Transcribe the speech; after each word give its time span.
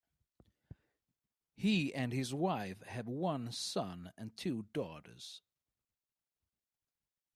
He 1.55 1.93
and 1.93 2.11
his 2.11 2.33
wife 2.33 2.81
have 2.87 3.07
one 3.07 3.51
son 3.51 4.11
and 4.17 4.35
two 4.35 4.63
daughters. 4.73 5.43